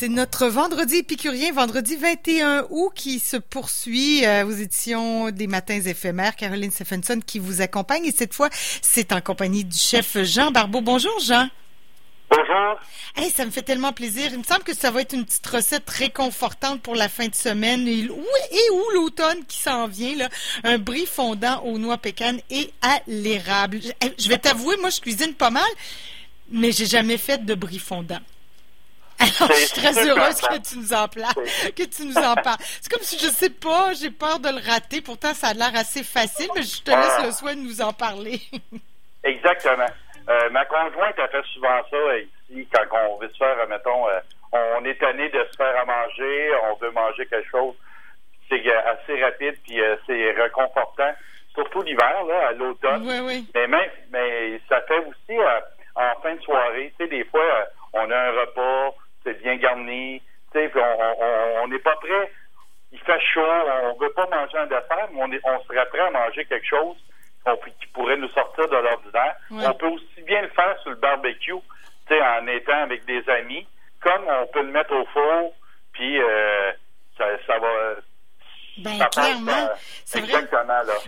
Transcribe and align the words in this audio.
C'est 0.00 0.08
notre 0.08 0.46
vendredi 0.46 0.96
épicurien, 0.96 1.52
vendredi 1.52 1.94
21 1.94 2.64
août, 2.70 2.90
qui 2.94 3.18
se 3.18 3.36
poursuit 3.36 4.24
euh, 4.24 4.46
aux 4.46 4.50
éditions 4.50 5.30
des 5.30 5.46
Matins 5.46 5.78
éphémères. 5.78 6.36
Caroline 6.36 6.70
Stephenson 6.70 7.20
qui 7.20 7.38
vous 7.38 7.60
accompagne 7.60 8.06
et 8.06 8.10
cette 8.10 8.32
fois, 8.32 8.48
c'est 8.80 9.12
en 9.12 9.20
compagnie 9.20 9.62
du 9.62 9.76
chef 9.76 10.16
Jean 10.22 10.52
Barbeau. 10.52 10.80
Bonjour 10.80 11.12
Jean. 11.20 11.50
Bonjour. 12.30 12.80
Hey, 13.14 13.30
ça 13.30 13.44
me 13.44 13.50
fait 13.50 13.60
tellement 13.60 13.92
plaisir. 13.92 14.30
Il 14.32 14.38
me 14.38 14.42
semble 14.42 14.62
que 14.62 14.74
ça 14.74 14.90
va 14.90 15.02
être 15.02 15.12
une 15.12 15.26
petite 15.26 15.46
recette 15.46 15.90
réconfortante 15.90 16.80
pour 16.80 16.94
la 16.94 17.10
fin 17.10 17.28
de 17.28 17.34
semaine 17.34 17.86
et, 17.86 17.98
et 17.98 18.70
où 18.72 18.82
l'automne 18.94 19.44
qui 19.46 19.58
s'en 19.58 19.86
vient. 19.86 20.16
Là? 20.16 20.30
Un 20.64 20.78
brie 20.78 21.04
fondant 21.04 21.62
aux 21.64 21.76
noix 21.76 21.98
pécanes 21.98 22.40
et 22.48 22.70
à 22.80 23.00
l'érable. 23.06 23.80
Je 24.18 24.28
vais 24.30 24.38
t'avouer, 24.38 24.78
moi, 24.78 24.88
je 24.88 25.02
cuisine 25.02 25.34
pas 25.34 25.50
mal, 25.50 25.70
mais 26.50 26.72
j'ai 26.72 26.86
jamais 26.86 27.18
fait 27.18 27.44
de 27.44 27.54
brie 27.54 27.78
fondant. 27.78 28.20
Alors, 29.20 29.52
je 29.52 29.66
suis 29.66 29.80
très 29.80 30.08
heureuse 30.08 30.40
que 30.40 30.58
tu 30.58 30.78
nous 30.78 30.92
en 30.94 31.06
parles, 31.06 31.44
que 31.76 31.84
tu 31.84 32.06
nous 32.06 32.16
en 32.16 32.34
parles. 32.36 32.58
C'est 32.80 32.90
comme 32.90 33.02
si 33.02 33.18
je 33.18 33.28
sais 33.28 33.50
pas, 33.50 33.92
j'ai 33.92 34.10
peur 34.10 34.38
de 34.38 34.48
le 34.48 34.66
rater. 34.66 35.02
Pourtant, 35.02 35.34
ça 35.34 35.48
a 35.48 35.54
l'air 35.54 35.72
assez 35.74 36.02
facile, 36.02 36.48
mais 36.54 36.62
je 36.62 36.82
te 36.82 36.90
laisse 36.90 37.24
le 37.24 37.30
soin 37.32 37.54
de 37.54 37.60
nous 37.60 37.82
en 37.82 37.92
parler. 37.92 38.40
Exactement. 39.24 39.90
Euh, 40.28 40.50
ma 40.50 40.64
conjointe 40.64 41.18
a 41.18 41.28
fait 41.28 41.44
souvent 41.52 41.80
ça 41.90 41.96
euh, 41.96 42.22
ici 42.48 42.66
quand 42.72 42.84
on 43.10 43.18
veut 43.18 43.28
se 43.28 43.36
faire, 43.36 43.56
mettons, 43.68 44.08
euh, 44.08 44.20
on 44.52 44.84
est 44.84 44.98
tanné 44.98 45.28
de 45.28 45.46
se 45.50 45.56
faire 45.56 45.80
à 45.80 45.84
manger, 45.84 46.50
on 46.70 46.76
veut 46.76 46.90
manger 46.92 47.26
quelque 47.26 47.50
chose. 47.50 47.74
C'est 48.48 48.62
assez 48.72 49.22
rapide 49.22 49.56
puis 49.64 49.78
c'est 50.06 50.30
réconfortant, 50.32 51.12
surtout 51.54 51.82
l'hiver, 51.82 52.24
là, 52.24 52.48
à 52.48 52.52
l'automne. 52.52 53.06
Oui, 53.06 53.20
oui. 53.22 53.46
Mais 53.54 53.68
même, 53.68 53.90
mais 54.10 54.60
ça 54.68 54.80
fait 54.82 54.98
aussi 54.98 55.38
en 55.94 56.20
fin 56.20 56.34
de 56.34 56.40
soirée. 56.40 56.92
Tu 56.98 57.04
sais, 57.04 57.10
des 57.10 57.24
fois, 57.26 57.68
on 57.92 58.10
a 58.10 58.16
un 58.16 58.30
repas, 58.32 58.94
c'est 59.24 59.40
bien 59.42 59.56
garni, 59.56 60.22
tu 60.52 60.58
sais, 60.58 60.72
on 61.62 61.68
n'est 61.68 61.78
pas 61.78 61.96
prêt. 61.96 62.32
Il 62.92 62.98
fait 62.98 63.20
chaud, 63.20 63.46
on 63.84 63.98
veut 64.00 64.12
pas 64.12 64.26
manger 64.26 64.58
un 64.58 64.66
dessert, 64.66 65.08
mais 65.12 65.22
on, 65.22 65.32
est, 65.32 65.40
on 65.44 65.62
serait 65.64 65.86
prêt 65.86 66.00
à 66.00 66.10
manger 66.10 66.44
quelque 66.44 66.66
chose 66.66 66.96
qui 67.78 67.86
pourrait 67.88 68.16
nous 68.16 68.28
sortir 68.28 68.68
de 68.68 68.76
l'ordinaire. 68.76 69.36
On 69.50 69.72
peut 69.74 69.86
aussi 69.86 70.22
bien 70.26 70.42
le 70.42 70.48
faire 70.48 70.78
sur 70.80 70.90
le 70.90 70.96
barbecue, 70.96 71.52
en 71.52 72.46
étant 72.48 72.82
avec 72.82 73.04
des 73.04 73.28
amis, 73.30 73.66
comme 74.00 74.22
on 74.28 74.46
peut 74.48 74.62
le 74.62 74.72
mettre 74.72 74.92
au 74.94 75.04
four, 75.06 75.54
puis 75.92 76.20
euh, 76.20 76.72
ça, 77.16 77.26
ça, 77.46 77.58
va. 77.58 77.68
Ben, 78.78 78.98
clairement. 79.12 79.68
C'est 80.04 80.20
vrai. 80.20 80.48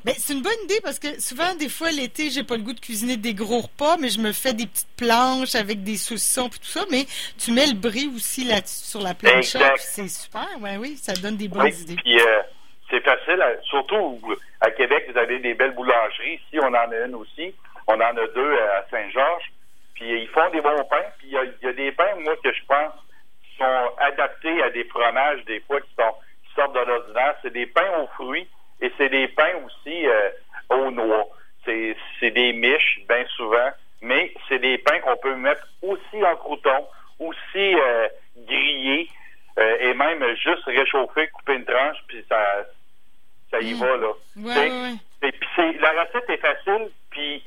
Ben, 0.05 0.15
c'est 0.17 0.33
une 0.33 0.43
bonne 0.43 0.53
idée 0.65 0.81
parce 0.83 0.99
que 0.99 1.21
souvent, 1.21 1.55
des 1.55 1.69
fois, 1.69 1.91
l'été, 1.91 2.31
j'ai 2.31 2.45
pas 2.45 2.57
le 2.57 2.63
goût 2.63 2.73
de 2.73 2.81
cuisiner 2.81 3.17
des 3.17 3.35
gros 3.35 3.61
repas, 3.61 3.97
mais 3.99 4.09
je 4.09 4.21
me 4.21 4.33
fais 4.33 4.53
des 4.53 4.67
petites 4.67 4.97
planches 4.97 5.55
avec 5.55 5.83
des 5.83 5.97
saucissons 5.97 6.49
et 6.49 6.51
tout 6.51 6.65
ça, 6.65 6.85
mais 6.91 7.05
tu 7.39 7.53
mets 7.53 7.67
le 7.67 7.75
brie 7.75 8.11
aussi 8.15 8.45
là 8.45 8.61
sur 8.65 9.01
la 9.01 9.15
planche. 9.15 9.57
C'est 9.79 10.09
super, 10.09 10.49
ouais, 10.61 10.77
oui, 10.77 10.97
ça 10.97 11.15
donne 11.15 11.37
des 11.37 11.49
bonnes 11.49 11.67
idées. 11.69 11.97
Puis, 11.97 12.21
euh, 12.21 12.43
c'est 12.91 13.01
facile, 13.01 13.43
surtout 13.65 14.21
à 14.61 14.71
Québec, 14.71 15.09
vous 15.11 15.19
avez 15.19 15.39
des 15.39 15.55
belles 15.55 15.75
boulangeries. 15.75 16.35
Ici, 16.35 16.59
on 16.61 16.67
en 16.67 16.91
a 16.91 17.07
une 17.07 17.15
aussi. 17.15 17.55
On 17.87 17.95
en 17.95 18.17
a 18.17 18.27
deux 18.35 18.59
à 18.59 18.87
Saint-Georges. 18.91 19.51
Puis 19.95 20.23
ils 20.23 20.29
font 20.29 20.49
des 20.51 20.61
bons 20.61 20.85
pains. 20.85 21.05
Puis 21.19 21.29
il 21.29 21.55
y, 21.63 21.69
a, 21.69 21.73
des 21.73 21.93
pains, 21.93 22.15
moi, 22.21 22.35
que 22.43 22.53
je 22.53 22.65
pense 22.69 22.93
sont 23.59 23.91
adaptés 23.99 24.63
à 24.63 24.71
des 24.71 24.85
fromages, 24.85 25.45
des 25.45 25.61
fois, 25.61 25.81
qui, 25.81 25.91
sont, 25.99 26.15
sortent 26.55 26.75
de 26.75 26.81
l'ordinaire. 26.81 27.35
C'est 27.43 27.53
des 27.53 27.67
pains 27.67 27.99
aux 28.01 28.07
fruits 28.09 28.49
et 28.81 28.93
c'est 28.99 29.09
des 29.09 29.29
pains 29.29 29.55
aussi 29.65 30.07
euh, 30.07 30.31
aux 30.71 30.91
noix. 30.91 31.27
C'est 31.65 32.31
des 32.31 32.53
miches, 32.53 33.01
bien 33.09 33.25
souvent, 33.37 33.71
mais 34.01 34.35
c'est 34.49 34.59
des 34.59 34.79
pains 34.79 34.99
qu'on 35.01 35.17
peut 35.17 35.37
mettre 35.37 35.67
aussi 35.81 36.25
en 36.25 36.35
crouton, 36.37 36.87
aussi 37.21 37.75
euh, 37.77 38.09
grillés, 38.37 39.09
euh, 39.59 39.77
et 39.81 39.95
même 39.95 40.25
juste 40.37 40.65
réchauffer, 40.65 41.29
couper 41.29 41.55
une 41.55 41.65
tranche, 41.65 41.99
puis 42.09 42.25
ça, 42.29 42.67
ça 43.53 43.61
y 43.61 43.75
va, 43.75 43.97
là. 43.97 44.13
Et 45.23 45.31
puis 45.31 45.79
la 45.79 46.03
recette 46.03 46.29
est 46.29 46.39
facile, 46.39 46.91
puis 47.11 47.45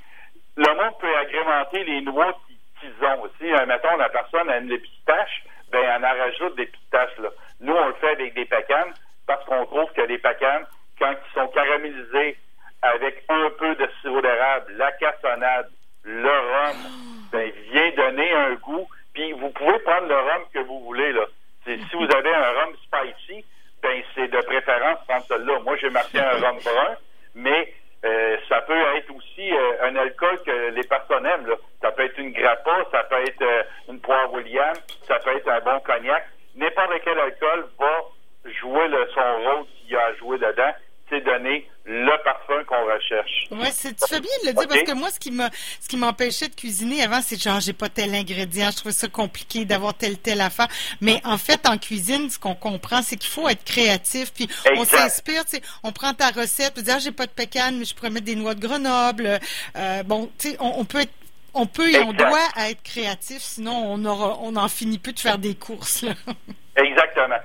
le 0.56 0.82
monde 0.82 0.98
peut 1.02 1.18
agrémenter 1.18 1.84
les 1.84 2.02
noix 2.02 2.38
qu'ils 2.80 3.06
ont 3.06 3.24
aussi. 3.24 3.52
Mettons, 3.68 3.98
la 3.98 4.08
personne 4.08 4.50
aime 4.50 4.70
les 4.70 4.78
pistaches, 4.78 5.44
ben, 5.72 5.82
elle 5.84 6.06
en 6.06 6.18
rajoute 6.18 6.56
des 6.56 6.68
pistaches, 6.68 7.18
là. 7.18 7.30
Nous, 7.66 7.74
on 7.74 7.88
le 7.88 7.94
fait 7.96 8.12
avec 8.12 8.36
des 8.36 8.46
pacanes, 8.46 8.94
parce 9.26 9.44
qu'on 9.46 9.66
trouve 9.66 9.92
que 9.94 10.02
les 10.02 10.20
pacanes, 10.20 10.66
quand 11.00 11.12
ils 11.12 11.34
sont 11.34 11.48
caramélisés 11.48 12.38
avec 12.84 13.24
un 13.28 13.50
peu 13.58 13.74
de 13.74 13.90
sirop 14.02 14.22
d'érable, 14.22 14.74
la 14.78 14.92
cassonade, 14.92 15.70
le 16.04 16.30
rhum, 16.30 16.78
ben, 17.32 17.52
vient 17.72 17.92
donner 17.98 18.32
un 18.32 18.54
goût. 18.56 18.88
Puis 19.16 19.32
vous 19.32 19.50
pouvez 19.50 19.80
prendre 19.80 20.08
le 20.08 20.16
rhum 20.16 20.44
que 20.54 20.60
vous 20.60 20.80
voulez, 20.82 21.12
là. 21.12 21.26
Si 21.66 21.96
vous 21.96 22.16
avez 22.16 22.32
un 22.32 22.52
rhum 22.52 22.76
spicy, 22.84 23.44
ben 23.82 24.00
c'est 24.14 24.28
de 24.28 24.40
préférence 24.42 25.00
prendre 25.08 25.26
celui-là. 25.26 25.60
Moi, 25.62 25.76
j'ai 25.78 25.90
marqué 25.90 26.20
un 26.20 26.34
rhum 26.34 26.60
brun, 26.64 26.96
mais 27.34 27.74
euh, 28.06 28.38
ça 28.48 28.62
peut 28.62 28.80
être 28.98 29.10
aussi 29.10 29.52
euh, 29.52 29.88
un 29.88 29.96
alcool 29.96 30.40
que 30.46 30.70
les 30.70 30.84
personnes 30.84 31.26
aiment. 31.26 31.48
Là. 31.48 31.56
Ça 31.82 31.92
peut 31.92 32.04
être 32.04 32.20
une 32.20 32.34
grappa, 32.34 32.86
ça 32.92 33.04
peut 33.06 33.22
être 33.24 33.42
euh, 33.42 33.64
une 33.90 34.00
poire 34.00 34.32
William, 34.32 34.76
ça 35.08 35.18
peut 35.20 35.36
être 35.36 35.50
un 35.50 35.62
bon 35.62 35.80
cognac. 35.80 36.28
N'importe 36.56 37.02
quel 37.04 37.20
alcool 37.20 37.68
va 37.80 38.52
jouer 38.60 38.88
le, 38.88 39.08
son 39.14 39.44
rôle 39.44 39.66
qu'il 39.68 39.92
y 39.92 39.96
a 39.96 40.06
à 40.06 40.16
jouer 40.16 40.38
dedans 40.38 40.74
c'est 41.10 41.22
donner 41.22 41.70
le 41.86 42.24
parfum 42.24 42.64
qu'on 42.68 42.84
recherche. 42.92 43.48
Oui, 43.52 43.68
tu 43.72 44.08
fais 44.10 44.20
bien 44.20 44.32
de 44.42 44.48
le 44.48 44.54
dire 44.54 44.68
parce 44.68 44.82
que 44.82 44.94
moi, 44.94 45.12
ce 45.12 45.20
qui 45.20 45.30
m'a, 45.30 45.52
ce 45.80 45.88
qui 45.88 45.98
m'empêchait 45.98 46.48
de 46.48 46.56
cuisiner 46.56 47.04
avant, 47.04 47.22
c'est 47.22 47.40
genre, 47.40 47.60
j'ai 47.60 47.74
pas 47.74 47.90
tel 47.90 48.16
ingrédient, 48.16 48.72
je 48.72 48.78
trouvais 48.78 48.94
ça 48.94 49.08
compliqué 49.08 49.66
d'avoir 49.66 49.94
tel, 49.94 50.18
tel 50.18 50.42
affaire. 50.42 50.68
Mais 51.02 51.22
en 51.24 51.38
fait, 51.38 51.68
en 51.68 51.78
cuisine, 51.78 52.30
ce 52.30 52.40
qu'on 52.40 52.56
comprend, 52.56 53.04
c'est 53.04 53.18
qu'il 53.18 53.30
faut 53.30 53.48
être 53.48 53.64
créatif, 53.64 54.34
puis 54.34 54.50
on 54.76 54.84
s'inspire, 54.84 55.46
tu 55.46 55.58
sais, 55.58 55.62
on 55.84 55.92
prend 55.92 56.14
ta 56.14 56.30
recette, 56.30 56.74
tu 56.74 56.82
dis, 56.82 56.92
ah, 56.92 57.00
j'ai 57.00 57.12
pas 57.12 57.28
de 57.28 57.32
pécan, 57.32 57.72
mais 57.74 57.86
je 57.86 57.94
pourrais 57.94 58.10
mettre 58.10 58.26
des 58.26 58.36
noix 58.36 58.56
de 58.56 58.66
Grenoble. 58.66 59.40
Euh, 59.76 60.04
bon, 60.04 60.32
tu 60.40 60.52
sais, 60.52 60.58
on, 60.60 60.86
peut 60.86 61.02
être 61.02 61.14
on 61.56 61.66
peut 61.66 61.90
et 61.90 62.00
on 62.00 62.14
doit 62.14 62.50
être 62.70 62.84
créatif, 62.84 63.40
sinon 63.40 63.72
on 63.86 64.06
aura, 64.06 64.38
on 64.42 64.56
en 64.56 64.68
finit 64.68 65.00
plus 65.00 65.14
de 65.14 65.20
faire 65.20 65.38
des 65.38 65.56
courses. 65.56 66.04
Là. 66.04 66.14
Exactement. 66.76 67.40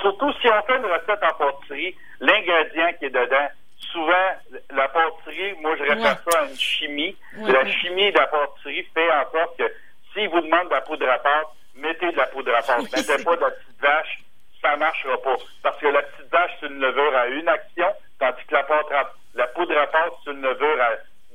Surtout 0.00 0.32
si 0.40 0.48
on 0.48 0.62
fait 0.62 0.76
une 0.76 0.86
recette 0.86 1.22
en 1.22 1.34
pâtisserie, 1.34 1.94
l'ingrédient 2.20 2.92
qui 2.98 3.06
est 3.06 3.10
dedans, 3.10 3.48
souvent, 3.92 4.28
la 4.70 4.88
pâtisserie, 4.88 5.54
moi, 5.60 5.74
je 5.76 5.82
réfère 5.82 6.22
ça 6.30 6.40
à 6.40 6.44
une 6.44 6.56
chimie. 6.56 7.16
La 7.36 7.66
chimie 7.66 8.12
de 8.12 8.18
la 8.18 8.28
pâtisserie 8.28 8.86
fait 8.94 9.10
en 9.10 9.30
sorte 9.32 9.58
que 9.58 9.72
s'il 10.12 10.28
vous 10.28 10.40
demande 10.40 10.68
de 10.68 10.74
la 10.74 10.80
poudre 10.82 11.08
à 11.10 11.18
pâte, 11.18 11.48
mettez 11.74 12.12
de 12.12 12.16
la 12.16 12.26
poudre 12.26 12.54
à 12.54 12.62
pâte. 12.62 12.82
Mettez 12.92 13.24
pas 13.24 13.36
de 13.36 13.40
la 13.40 13.50
petite 13.50 13.80
vache, 13.80 14.18
ça 14.62 14.76
marchera 14.76 15.20
pas. 15.20 15.36
Parce 15.62 15.78
que 15.80 15.86
la 15.88 16.02
petite 16.02 16.30
vache, 16.30 16.50
c'est 16.60 16.66
une 16.66 16.78
levure 16.78 17.16
à 17.16 17.26
une 17.26 17.48
action, 17.48 17.88
tandis 18.20 18.44
que 18.46 18.54
la, 18.54 18.62
pâte 18.62 18.86
la 19.34 19.46
poudre 19.48 19.76
à 19.78 19.86
pâte, 19.88 20.12
c'est 20.24 20.30
une 20.30 20.42
levure 20.42 20.80
à 20.80 20.90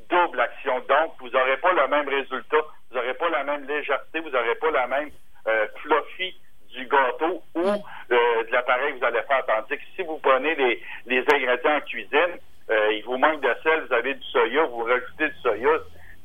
double 0.10 0.40
action. 0.40 0.80
Donc, 0.88 1.14
vous 1.20 1.30
n'aurez 1.30 1.58
pas 1.58 1.72
le 1.74 1.88
même 1.88 2.08
résultat, 2.08 2.58
vous 2.90 2.98
n'aurez 2.98 3.14
pas 3.16 3.30
la 3.30 3.44
même 3.44 3.68
légèreté, 3.68 4.20
vous 4.20 4.30
n'aurez 4.30 4.56
pas 4.56 4.72
la 4.72 4.88
même 4.88 5.10
euh, 5.48 5.68
fluffy 5.82 6.36
du 6.70 6.86
gâteau 6.88 7.44
ou 7.56 7.60
euh, 7.68 8.44
de 8.44 8.52
l'appareil 8.52 8.94
que 8.94 9.00
vous 9.00 9.06
allez 9.06 9.22
faire. 9.24 9.46
Tandis 9.46 9.78
que 9.78 9.84
si 9.96 10.02
vous 10.04 10.18
prenez 10.18 10.56
les, 10.56 10.82
les 11.06 11.20
ingrédients 11.34 11.76
en 11.78 11.82
cuisine, 11.82 12.38
euh, 12.70 12.94
il 12.94 13.04
vous 13.04 13.18
manque 13.18 13.42
de 13.42 13.56
sel, 13.62 13.86
vous 13.88 13.94
avez 13.94 14.14
du 14.16 14.24
soya, 14.24 14.64
vous 14.64 14.84
rajoutez 14.84 15.28
du 15.30 15.36
soya, 15.42 15.70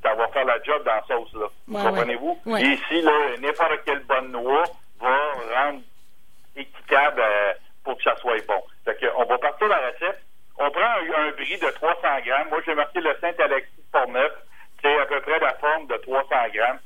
ça 0.03 0.15
va 0.15 0.29
faire 0.29 0.45
la 0.45 0.63
job 0.63 0.83
dans 0.85 0.95
la 0.95 1.03
sauce. 1.09 1.35
Là. 1.35 1.47
Comprenez-vous? 1.91 2.39
Et 2.63 2.67
ici, 2.75 3.03
n'importe 3.41 3.85
quelle 3.85 4.05
bonne 4.05 4.31
noix 4.31 4.63
va 5.01 5.17
rendre 5.55 5.81
équitable 6.57 7.21
euh, 7.21 7.53
pour 7.85 7.97
que 7.97 8.03
ça 8.05 8.17
soit 8.17 8.47
bon. 8.47 8.63
Fait 8.85 8.97
que, 8.97 9.07
on 9.17 9.25
va 9.25 9.39
partir 9.39 9.69
la 9.69 9.79
recette. 9.89 10.23
On 10.59 10.71
prend 10.71 10.83
un, 10.83 11.31
bris 11.33 11.59
de 11.59 11.71
300 11.71 11.99
grammes. 12.25 12.49
Moi, 12.51 12.61
j'ai 12.67 12.75
marqué 12.75 13.01
le 13.01 13.15
Saint-Alexis 13.21 13.71
neuf. 14.09 14.33
C'est 14.83 14.99
à 14.99 15.07
peu 15.07 15.21
près 15.21 15.39
la 15.41 15.55
forme 15.55 15.87
de 15.87 15.97
300 15.97 16.27
grammes. 16.55 16.79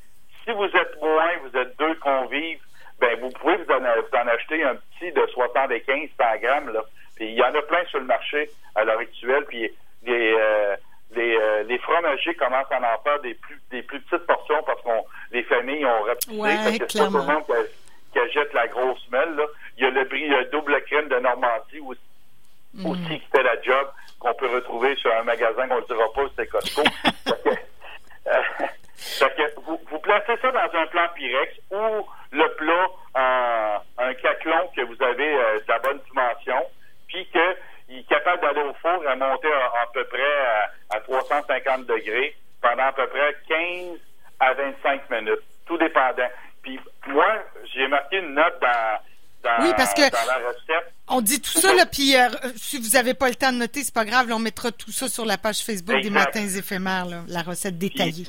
Si 0.45 0.53
vous 0.53 0.65
êtes 0.65 1.01
moins, 1.01 1.31
vous 1.45 1.59
êtes 1.59 1.79
deux 1.79 1.95
convives, 1.97 2.61
ben 3.01 3.19
vous 3.21 3.31
pouvez 3.31 3.57
vous 3.57 3.73
en, 3.73 4.27
acheter 4.29 4.63
un 4.65 4.77
petit 4.77 5.13
de 5.13 5.27
75 5.27 6.09
100 6.19 6.25
grammes. 6.41 6.73
Là. 6.73 6.83
Puis 7.17 7.27
il 7.27 7.35
y 7.35 7.43
en 7.43 7.55
a 7.55 7.63
plein 7.63 7.85
sur 7.87 7.99
le 7.99 8.07
marché 8.07 8.49
à 8.75 8.85
l'heure 8.85 8.99
actuelle. 8.99 9.45
Puis 9.47 9.71
les, 10.05 10.35
euh, 10.39 10.77
les, 11.15 11.37
euh, 11.37 11.63
les 11.65 11.79
fromagers 11.79 12.35
commencent 12.35 12.71
à 12.71 12.79
en 12.79 13.03
faire 13.03 13.21
des 13.21 13.35
plus 13.35 13.61
des 13.71 13.83
plus 13.83 14.01
petites 14.01 14.27
portions 14.27 14.63
parce 14.65 14.81
qu'on 14.83 15.05
les 15.31 15.43
familles 15.45 15.85
ont 15.85 16.03
rapidé. 16.03 16.37
Ouais, 16.37 16.57
c'est 16.73 16.99
pas 16.99 17.07
tout 17.07 17.17
le 17.17 17.25
monde 17.25 17.45
qui, 18.13 18.19
achète 18.19 18.53
la 18.53 18.69
grosse 18.69 19.07
mêle. 19.11 19.35
Là. 19.37 19.45
Il 19.77 19.85
y 19.85 19.87
a 19.87 19.91
le 19.91 20.05
bris 20.05 20.29
le 20.29 20.45
double 20.47 20.81
crème 20.85 21.09
de 21.09 21.19
Normandie 21.19 21.81
aussi, 21.81 22.01
mm. 22.75 22.87
aussi 22.87 23.21
qui 23.21 23.27
fait 23.35 23.43
la 23.43 23.61
job 23.63 23.89
qu'on 24.19 24.35
peut 24.35 24.49
retrouver 24.49 24.95
sur 24.97 25.13
un 25.15 25.25
magasin 25.25 25.69
qu'on 25.69 25.81
ne 25.81 25.87
dira 25.87 26.13
pas 26.15 26.23
c'est 26.37 26.47
Costco. 26.47 26.83
vous, 29.67 29.81
vous, 29.91 29.99
placez 29.99 30.37
ça 30.41 30.51
dans 30.51 30.79
un 30.79 30.87
plan 30.87 31.09
Pyrex 31.15 31.55
ou 31.71 32.07
le 32.31 32.49
plat 32.57 32.89
en 33.15 33.83
un 33.99 34.15
caclon 34.15 34.69
que 34.75 34.83
vous 34.83 35.03
avez 35.03 35.35
euh, 35.35 35.59
de 35.61 35.69
la 35.69 35.79
bonne 35.81 36.01
dimension, 36.09 36.67
puis 37.09 37.27
qu'il 37.27 37.99
est 37.99 38.09
capable 38.09 38.43
d'aller 38.43 38.63
au 38.63 38.75
four 38.75 39.05
et 39.05 39.17
monter 39.17 39.53
à, 39.53 39.87
peu 39.93 40.05
près 40.05 40.71
à, 40.91 41.01
350 41.01 41.87
degrés 41.87 42.37
pendant 42.61 42.85
à 42.85 42.93
peu 42.93 43.07
près 43.09 43.37
15 43.49 43.99
à 44.41 44.55
25 44.55 45.11
minutes, 45.11 45.43
tout 45.67 45.77
dépendant. 45.79 46.29
Puis 46.63 46.79
moi, 47.09 47.27
j'ai 47.75 47.89
marqué 47.89 48.19
une 48.19 48.35
note 48.35 48.61
dans, 48.61 48.99
dans, 49.43 49.65
Oui, 49.65 49.73
parce 49.77 49.93
que- 49.95 50.11
dans 50.11 50.27
la 50.27 50.49
recette. 50.49 50.93
On 51.09 51.21
dit 51.21 51.41
tout 51.41 51.51
ça, 51.51 51.75
là, 51.75 51.85
puis 51.87 52.17
euh, 52.17 52.29
si 52.57 52.79
vous 52.79 52.91
n'avez 52.97 53.15
pas 53.15 53.29
le 53.29 53.35
temps 53.35 53.53
de 53.53 53.59
noter, 53.59 53.83
c'est 53.83 53.95
pas 53.95 54.05
grave, 54.05 54.29
là, 54.29 54.37
on 54.37 54.39
mettra 54.39 54.71
tout 54.73 54.93
ça 54.93 55.09
sur 55.09 55.25
la 55.27 55.37
page 55.37 55.63
Facebook 55.63 56.01
des 56.01 56.11
matins 56.11 56.47
éphémères, 56.47 57.07
là, 57.07 57.23
la 57.29 57.43
recette 57.43 57.77
détaillée. 57.79 58.27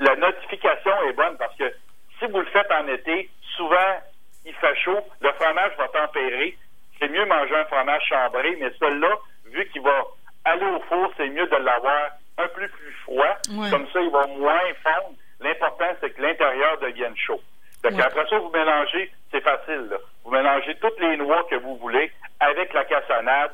La 0.00 0.16
notification 0.16 0.90
est 1.08 1.12
bonne 1.12 1.36
parce 1.38 1.56
que 1.56 1.72
si 2.18 2.26
vous 2.26 2.38
le 2.40 2.46
faites 2.46 2.70
en 2.72 2.88
été, 2.88 3.30
souvent, 3.56 4.00
il 4.44 4.54
fait 4.54 4.76
chaud, 4.84 4.98
le 5.20 5.32
fromage 5.34 5.72
va 5.78 5.88
tempérer. 5.88 6.56
C'est 6.98 7.08
mieux 7.08 7.24
manger 7.26 7.54
un 7.56 7.64
fromage 7.66 8.02
chambré, 8.08 8.56
mais 8.60 8.70
celui-là, 8.80 9.16
vu 9.52 9.68
qu'il 9.72 9.82
va 9.82 10.02
aller 10.44 10.64
au 10.66 10.80
four, 10.88 11.12
c'est 11.16 11.28
mieux 11.28 11.46
de 11.46 11.56
l'avoir 11.56 12.10
un 12.38 12.48
peu 12.48 12.66
plus 12.68 12.92
froid. 13.04 13.36
Ouais. 13.52 13.70
Comme 13.70 13.86
ça, 13.92 14.00
il 14.00 14.10
va 14.10 14.26
moins 14.26 14.58
fondre. 14.82 15.14
L'important, 15.40 15.86
c'est 16.00 16.10
que 16.10 16.20
l'intérieur 16.22 16.78
devienne 16.80 17.16
chaud. 17.16 17.40
Fait 17.84 17.94
Ouais. 17.94 18.02
Après 18.02 18.26
ça, 18.28 18.38
vous 18.38 18.48
mélangez, 18.50 19.12
c'est 19.30 19.42
facile. 19.42 19.88
là. 19.90 19.96
Vous 20.24 20.30
mélangez 20.30 20.74
toutes 20.76 20.98
les 21.00 21.16
noix 21.18 21.44
que 21.50 21.56
vous 21.56 21.76
voulez 21.76 22.10
avec 22.40 22.72
la 22.72 22.84
cassonade, 22.86 23.52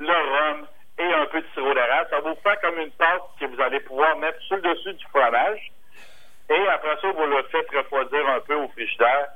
le 0.00 0.12
rhum 0.12 0.66
et 0.98 1.12
un 1.14 1.26
peu 1.26 1.40
de 1.40 1.46
sirop 1.54 1.72
d'érable. 1.72 2.08
Ça 2.10 2.20
vous 2.20 2.34
faire 2.42 2.60
comme 2.60 2.78
une 2.78 2.90
pâte 2.92 3.22
que 3.40 3.46
vous 3.46 3.60
allez 3.62 3.80
pouvoir 3.80 4.16
mettre 4.18 4.38
sur 4.42 4.56
le 4.56 4.62
dessus 4.62 4.92
du 4.92 5.04
fromage. 5.06 5.72
Et 6.50 6.68
après 6.68 6.96
ça, 7.00 7.10
vous 7.10 7.24
le 7.26 7.42
faites 7.44 7.70
refroidir 7.74 8.28
un 8.28 8.40
peu 8.40 8.54
au 8.54 8.68
frigidaire. 8.68 9.28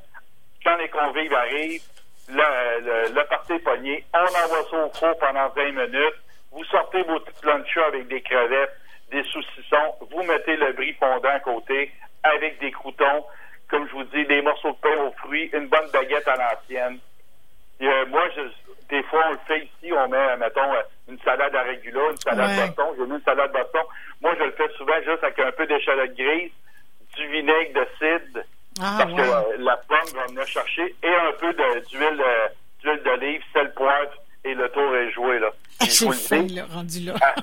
Quand 0.63 0.77
les 0.77 0.89
convives 0.91 1.33
arrivent, 1.33 1.83
le, 2.29 2.81
le, 2.81 3.15
le 3.15 3.25
party 3.29 3.55
est 3.55 3.59
pogné. 3.61 4.05
On 4.13 4.19
envoie 4.19 4.65
ça 4.71 4.77
au 4.85 4.91
four 4.91 5.19
pendant 5.19 5.49
20 5.49 5.71
minutes. 5.73 6.17
Vous 6.53 6.65
sortez 6.65 7.03
vos 7.05 7.19
petites 7.21 7.45
lunchas 7.45 7.87
avec 7.87 8.09
des 8.09 8.21
crevettes, 8.21 8.77
des 9.11 9.23
saucissons. 9.25 9.95
Vous 10.11 10.23
mettez 10.25 10.57
le 10.57 10.73
brie 10.75 10.93
fondant 10.95 11.31
à 11.31 11.41
côté 11.41 11.91
avec 12.23 12.59
des 12.61 12.71
croutons. 12.73 13.25
Comme 13.69 13.87
je 13.89 13.93
vous 13.93 14.05
dis, 14.05 14.25
des 14.27 14.41
morceaux 14.43 14.73
de 14.73 14.77
pain 14.79 15.03
aux 15.03 15.13
fruits, 15.13 15.51
une 15.53 15.69
bonne 15.69 15.91
baguette 15.93 16.27
à 16.29 16.37
l'ancienne. 16.37 16.99
Euh, 17.83 18.07
moi, 18.07 18.23
je, 18.35 18.43
des 18.89 19.03
fois, 19.05 19.23
on 19.29 19.33
le 19.33 19.39
fait 19.47 19.59
ici, 19.65 19.93
on 19.93 20.09
met, 20.09 20.37
mettons, 20.39 20.73
euh, 20.75 20.83
une 21.09 21.19
salade 21.21 21.55
à 21.55 21.63
régula, 21.63 22.01
une 22.11 22.17
salade 22.17 22.51
Ouais. 22.59 22.67
Boston. 22.67 22.87
J'ai 22.99 23.05
mis 23.05 23.15
une 23.19 23.23
salade 23.23 23.53
Boston. 23.53 23.83
Moi, 24.21 24.35
je 24.39 24.45
le 24.45 24.51
fais 24.53 24.69
souvent 24.77 24.97
juste 25.05 25.23
avec 25.23 25.39
un 25.39 25.53
peu 25.53 25.67
d'échalote 25.67 26.15
grise, 26.17 26.51
du 27.17 27.27
vinaigre 27.29 27.81
de 27.81 27.87
cidre, 27.99 28.41
Ah, 28.81 28.97
parce 28.99 29.13
que 29.13 29.21
euh, 29.21 29.57
la 29.59 29.77
pomme 29.77 30.15
va 30.15 30.27
venir 30.27 30.47
chercher, 30.47 30.95
et 31.03 31.09
un 31.15 31.33
peu 31.39 31.53
d'huile 31.53 32.21
euh, 32.21 32.49
d'huile 32.83 33.03
d'olive, 33.05 33.43
sel, 33.53 33.73
poivre, 33.75 34.11
et 34.45 34.55
le 34.55 34.69
tour 34.71 34.97
est 34.97 35.11
joué, 35.13 35.39
là. 35.41 35.51
Ah, 35.81 35.85
là, 35.85 36.63
rendu 36.73 37.01
là. 37.01 37.15
ah, 37.23 37.35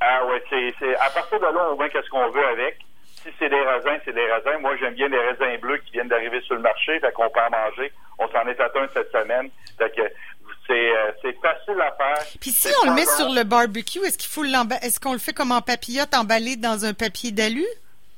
ah 0.00 0.26
ouais, 0.26 0.42
c'est, 0.48 0.74
c'est 0.78 0.96
à 0.96 1.10
partir 1.10 1.38
de 1.38 1.44
là, 1.44 1.68
on 1.70 1.74
voit 1.74 1.88
qu'est-ce 1.90 2.08
qu'on 2.08 2.30
veut 2.30 2.46
avec. 2.46 2.78
Si 3.22 3.30
c'est 3.38 3.48
des 3.48 3.60
raisins, 3.60 4.00
c'est 4.04 4.12
des 4.14 4.24
raisins. 4.32 4.58
Moi, 4.60 4.76
j'aime 4.78 4.94
bien 4.94 5.08
les 5.08 5.18
raisins 5.18 5.60
bleus 5.60 5.78
qui 5.78 5.92
viennent 5.92 6.08
d'arriver 6.08 6.40
sur 6.42 6.54
le 6.54 6.60
marché, 6.60 6.98
fait 7.00 7.12
qu'on 7.12 7.30
peut 7.30 7.40
en 7.40 7.50
manger. 7.50 7.92
On 8.18 8.28
s'en 8.28 8.46
est 8.48 8.60
atteint 8.60 8.86
cette 8.92 9.12
semaine. 9.12 9.48
Fait 9.78 9.90
que 9.94 10.02
c'est, 10.66 10.72
euh, 10.96 11.12
c'est 11.22 11.36
facile 11.40 11.80
à 11.80 11.92
faire. 11.92 12.24
Puis 12.40 12.50
si 12.50 12.68
on 12.82 12.90
le 12.90 12.94
met 12.94 13.06
sur 13.06 13.28
le 13.32 13.44
barbecue, 13.44 14.00
est-ce 14.00 14.18
qu'il 14.18 14.30
faut 14.30 14.42
l'emba- 14.42 14.78
est-ce 14.82 14.98
qu'on 15.00 15.12
le 15.12 15.18
fait 15.18 15.32
comme 15.32 15.52
en 15.52 15.60
papillote 15.60 16.14
emballé 16.14 16.56
dans 16.56 16.84
un 16.84 16.94
papier 16.94 17.30
d'alu? 17.32 17.64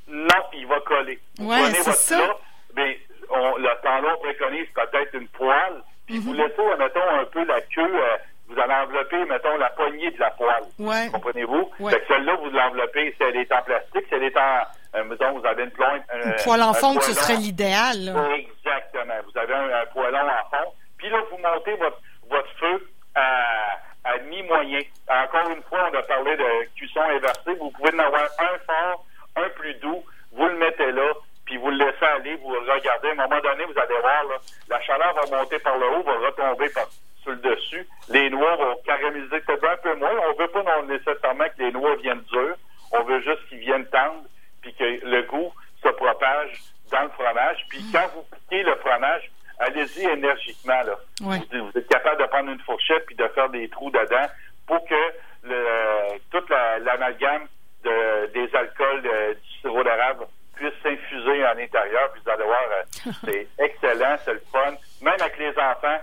Non, 0.08 0.42
il 0.54 0.66
va 0.66 0.80
coller. 0.80 1.18
Vous 1.38 1.50
Ouais, 1.50 1.72
c'est 1.74 1.92
ça. 1.92 2.16
plat, 2.16 2.36
mais 2.76 2.98
on, 3.30 3.56
le 3.56 3.68
temps 3.82 4.18
préconise 4.22 4.66
peut-être 4.74 5.14
une 5.14 5.28
poêle, 5.28 5.82
puis 6.06 6.18
vous 6.18 6.32
Mhm. 6.32 6.38
laissez, 6.38 6.76
mettons, 6.78 7.08
un 7.20 7.24
peu 7.24 7.44
la 7.44 7.60
queue, 7.62 7.82
euh, 7.94 8.16
vous 8.48 8.60
allez 8.60 8.74
envelopper, 8.74 9.24
mettons, 9.24 9.56
la 9.56 9.70
poignée 9.70 10.10
de 10.10 10.20
la 10.20 10.30
poêle. 10.30 10.64
Ouais. 10.78 11.08
Comprenez-vous? 11.12 11.70
Ouais. 11.80 11.92
Fait 11.92 12.00
que 12.00 12.06
celle-là, 12.08 12.36
vous 12.36 12.50
l'enveloppez, 12.50 13.14
si 13.16 13.22
elle 13.22 13.36
est 13.36 13.52
en 13.52 13.62
plastique, 13.62 14.04
si 14.08 14.14
elle 14.14 14.24
est 14.24 14.36
en, 14.36 14.62
euh, 14.96 15.04
mettons, 15.04 15.38
vous 15.38 15.46
avez 15.46 15.64
une 15.64 15.70
plante. 15.70 16.02
Une 16.14 16.34
poêle 16.44 16.62
en 16.62 16.74
fonte, 16.74 17.02
ce 17.02 17.12
serait 17.14 17.36
l'idéal. 17.36 18.14
Exactement. 18.36 19.14
Vous 19.24 19.38
avez 19.38 19.54
un, 19.54 19.82
un 19.82 19.86
poêlon 19.86 20.18
en 20.20 20.56
fond. 20.56 20.72
Puis 20.98 21.08
là, 21.08 21.18
vous 21.30 21.38
montez 21.38 21.74
votre, 21.76 21.98
votre 22.30 22.48
feu 22.58 22.88
à, 23.14 23.78
à 24.04 24.18
mi-moyen. 24.28 24.80
Encore 25.08 25.50
une 25.50 25.62
fois, 25.64 25.88
on 25.92 25.98
a 25.98 26.02
parlé 26.02 26.36
de 26.36 26.74
cuisson 26.76 27.00
inversée. 27.00 27.54
Vous 27.58 27.70
pouvez 27.70 27.94
en 27.94 27.98
avoir 27.98 28.22
un 28.22 28.58
fort, 28.66 29.04
un 29.36 29.48
plus 29.50 29.74
doux. 29.74 30.02
Vous 30.32 30.46
le 30.46 30.56
mettez 30.56 30.90
là, 30.92 31.12
puis 31.46 31.56
vous 31.58 31.70
le 31.70 31.76
laissez 31.76 32.04
aller, 32.04 32.36
vous 32.36 32.52
le 32.52 32.60
regardez. 32.72 33.08
À 33.08 33.12
un 33.12 33.14
moment 33.14 33.40
donné, 33.40 33.64
vous 33.64 33.78
allez 33.78 34.00
voir, 34.00 34.24
là, 34.24 34.36
la 34.68 34.80
chaleur 34.80 35.14
va 35.14 35.38
monter 35.38 35.58
par 35.60 35.76
le 35.78 35.86
haut, 35.86 36.02
va 36.02 36.12
retomber 36.26 36.68
par, 36.70 36.84
sur 37.24 37.32
le 37.32 37.38
dessus. 37.38 37.86
Les 38.10 38.30
noix 38.30 38.54
vont 38.56 38.76
caraméliser 38.86 39.40
peut-être 39.40 39.64
un 39.68 39.76
peu 39.78 39.94
moins. 39.96 40.12
On 40.28 40.34
veut 40.40 40.48
pas 40.48 40.62
non 40.62 40.84
nécessairement 40.86 41.44
que 41.46 41.62
les 41.62 41.72
noix 41.72 41.96
viennent 41.96 42.22
dures. 42.32 42.56
On 42.92 43.02
veut 43.02 43.20
juste 43.22 43.48
qu'ils 43.48 43.58
viennent 43.58 43.86
tendres, 43.86 44.22
puis 44.62 44.72
que 44.74 44.84
le 44.84 45.22
goût 45.22 45.52
se 45.82 45.88
propage 45.88 46.60
dans 46.92 47.02
le 47.02 47.08
fromage. 47.10 47.64
Puis 47.70 47.80
quand 47.92 48.06
vous 48.14 48.22
piquez 48.36 48.62
le 48.62 48.76
fromage, 48.76 49.30
allez-y 49.58 50.04
énergiquement. 50.06 50.82
Là. 50.82 50.94
Vous, 51.50 51.70
vous 51.72 51.78
êtes 51.78 51.88
capable 51.88 52.20
de 52.22 52.26
prendre 52.28 52.50
une 52.52 52.60
fourchette 52.60 53.04
puis 53.06 53.16
de 53.16 53.26
faire 53.28 53.48
des 53.48 53.68
trous 53.70 53.90
dedans 53.90 54.28
pour 54.66 54.84
que 54.86 54.94
le, 55.42 56.18
toute 56.30 56.48
la- 56.50 56.78
l'amalgame 56.78 57.46
de, 57.84 58.26
des 58.32 58.54
alcools 58.54 59.02
de- 59.02 59.34
du 59.34 59.60
sirop 59.60 59.82
d'érable 59.82 60.26
puisse 60.56 60.72
s'infuser 60.82 61.44
à 61.44 61.54
l'intérieur. 61.54 62.12
Puis 62.12 62.22
vous 62.24 62.30
allez 62.30 62.44
voir, 62.44 62.62
euh, 62.70 63.10
c'est 63.24 63.48
excellent, 63.58 64.16
c'est 64.24 64.34
le 64.34 64.42
fun. 64.52 64.74
Même 65.02 65.16
avec 65.20 65.36
les 65.38 65.50
enfants, 65.58 65.98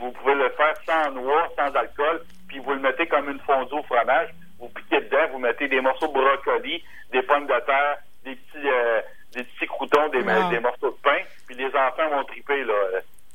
vous 0.00 0.10
pouvez 0.12 0.34
le 0.34 0.48
faire 0.50 0.74
sans 0.86 1.10
noix, 1.12 1.48
sans 1.56 1.74
alcool, 1.74 2.22
puis 2.48 2.58
vous 2.58 2.72
le 2.74 2.80
mettez 2.80 3.06
comme 3.06 3.28
une 3.30 3.40
fondue 3.40 3.74
au 3.74 3.82
fromage. 3.82 4.30
Vous 4.58 4.68
piquez 4.68 5.00
dedans, 5.00 5.28
vous 5.32 5.38
mettez 5.38 5.68
des 5.68 5.80
morceaux 5.80 6.08
de 6.08 6.12
brocoli, 6.12 6.82
des 7.12 7.22
pommes 7.22 7.46
de 7.46 7.60
terre, 7.66 7.96
des 8.24 8.34
petits, 8.36 8.66
euh, 8.68 9.00
des 9.34 9.44
petits 9.44 9.66
croutons, 9.66 10.08
des, 10.08 10.22
Wow. 10.22 10.50
des 10.50 10.60
morceaux 10.60 10.90
de 10.90 10.96
pain, 11.02 11.18
puis 11.46 11.56
les 11.56 11.66
enfants 11.66 12.08
vont 12.10 12.24
triper. 12.24 12.64
Là. 12.64 12.74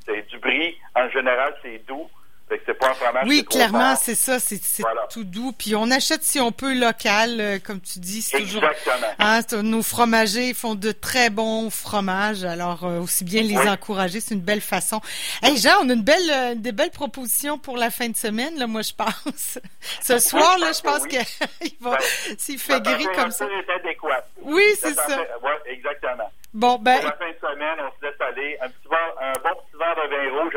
C'est 0.05 0.27
du 0.29 0.39
brie. 0.39 0.77
En 0.95 1.07
général, 1.09 1.53
c'est 1.61 1.85
doux. 1.87 2.09
C'est 2.65 2.73
pas 2.73 2.89
un 2.89 2.93
fromage 2.95 3.23
Oui, 3.27 3.45
clairement, 3.45 3.95
c'est 3.95 4.15
ça, 4.15 4.39
c'est 4.39 4.59
Voilà. 4.79 5.07
tout 5.11 5.23
doux. 5.23 5.51
Puis 5.51 5.75
on 5.75 5.91
achète 5.91 6.23
si 6.23 6.39
on 6.39 6.51
peut 6.51 6.73
local, 6.73 7.39
euh, 7.39 7.59
comme 7.59 7.79
tu 7.79 7.99
dis, 7.99 8.21
c'est 8.21 8.39
toujours. 8.39 8.63
Exactement. 8.63 9.07
Hein, 9.19 9.41
nos 9.61 9.83
fromagers 9.83 10.53
font 10.53 10.73
de 10.75 10.91
très 10.91 11.29
bons 11.29 11.69
fromages, 11.69 12.43
alors 12.43 12.85
euh, 12.85 12.99
aussi 12.99 13.23
bien 13.23 13.43
les 13.43 13.55
Oui. 13.57 13.69
encourager, 13.69 14.19
c'est 14.19 14.33
une 14.33 14.41
belle 14.41 14.61
façon. 14.61 14.99
Hey 15.43 15.57
Jean, 15.57 15.75
on 15.83 15.89
a 15.89 15.93
une 15.93 16.01
belle, 16.03 16.29
euh, 16.31 16.55
des 16.55 16.71
belles 16.71 16.89
propositions 16.91 17.57
pour 17.59 17.77
la 17.77 17.91
fin 17.91 18.09
de 18.09 18.15
semaine, 18.17 18.57
là, 18.57 18.65
moi 18.67 18.81
je 18.81 18.93
pense. 18.93 19.59
Ce 20.01 20.17
soir, 20.19 20.57
là, 20.59 20.71
je 20.73 20.81
pense 20.81 21.01
oui. 21.03 21.09
qu'il 21.61 21.77
va, 21.81 21.91
Ben, 21.97 22.35
s'il 22.37 22.57
fait 22.59 22.81
gris 22.81 23.07
comme 23.15 23.31
ça. 23.31 23.45
adéquat. 23.75 24.25
Oui, 24.41 24.63
c'est 24.79 24.95
ça. 24.95 25.17
Ouais, 25.43 25.57
exactement. 25.67 26.31
Bon, 26.53 26.77
ben, 26.79 26.95
Pour 26.99 27.09
la 27.09 27.15
fin 27.17 27.29
de 27.29 27.37
semaine, 27.53 27.77
on 27.79 27.99
se 27.99 28.05
laisse 28.05 28.19
aller. 28.21 28.57
Un, 28.61 28.69
petit 28.69 28.87
verre, 28.89 29.13
un 29.21 29.33
bon 29.33 29.49
petit 29.61 29.77
verre 29.77 29.95
de 29.95 30.09
vin 30.09 30.41
rouge, 30.41 30.53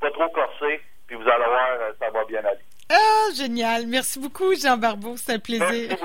pas 0.00 0.10
trop 0.12 0.28
corsé, 0.30 0.80
puis 1.08 1.16
vous 1.16 1.22
allez 1.28 1.44
voir, 1.44 1.66
euh, 1.80 1.92
ça 1.98 2.10
va 2.10 2.24
bien 2.24 2.38
aller. 2.40 2.60
ah, 2.90 3.21
génial. 3.34 3.86
Merci 3.86 4.18
beaucoup, 4.18 4.54
Jean 4.54 4.76
Barbeau, 4.76 5.16
c'est 5.16 5.34
un 5.34 5.38
plaisir. 5.38 5.96